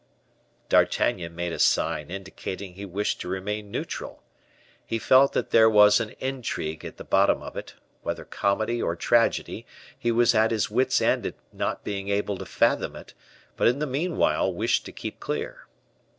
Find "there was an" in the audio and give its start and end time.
5.51-6.15